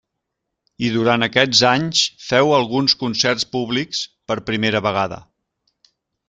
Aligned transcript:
I 0.85 0.87
durant 0.93 1.25
aquests 1.25 1.59
anys 1.71 2.01
féu 2.29 2.53
alguns 2.61 2.97
concerts 3.03 3.47
públics 3.57 4.01
per 4.33 4.39
primera 4.49 4.83
vegada. 4.89 5.21